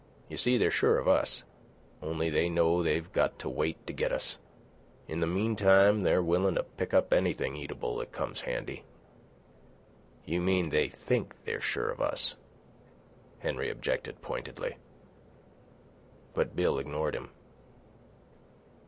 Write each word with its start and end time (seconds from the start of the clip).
You 0.29 0.35
see, 0.37 0.57
they're 0.57 0.71
sure 0.71 0.97
of 0.97 1.07
us, 1.07 1.43
only 2.01 2.31
they 2.31 2.49
know 2.49 2.81
they've 2.81 3.11
got 3.13 3.37
to 3.37 3.47
wait 3.47 3.85
to 3.85 3.93
get 3.93 4.11
us. 4.11 4.39
In 5.07 5.19
the 5.19 5.27
meantime 5.27 6.01
they're 6.01 6.23
willin' 6.23 6.55
to 6.55 6.63
pick 6.63 6.91
up 6.91 7.13
anything 7.13 7.55
eatable 7.55 7.97
that 7.97 8.11
comes 8.11 8.41
handy." 8.41 8.83
"You 10.25 10.41
mean 10.41 10.69
they 10.69 10.89
think 10.89 11.35
they're 11.45 11.61
sure 11.61 11.91
of 11.91 12.01
us," 12.01 12.35
Henry 13.41 13.69
objected 13.69 14.23
pointedly. 14.23 14.77
But 16.33 16.55
Bill 16.55 16.79
ignored 16.79 17.13
him. 17.13 17.29